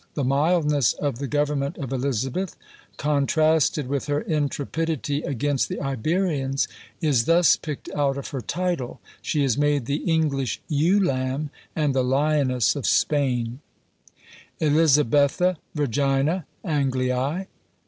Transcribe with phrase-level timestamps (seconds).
[0.15, 2.55] The mildness of the government of Elizabeth,
[2.97, 6.67] contrasted with her intrepidity against the Iberians,
[7.01, 11.93] is thus picked out of her title; she is made the English ewe lamb, and
[11.93, 13.59] the lioness of Spain:
[14.59, 17.45] Elizabetha Regina AngliÃḊ.